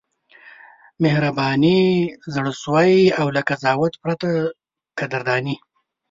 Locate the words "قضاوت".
3.49-3.93